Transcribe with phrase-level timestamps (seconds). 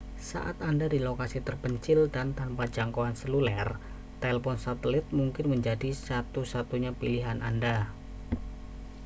[0.29, 3.67] saat berada di lokasi terpencil dan tanpa jangkauan seluler
[4.21, 7.77] telepon satelit mungkin menjadi satu-satunya pilihan anda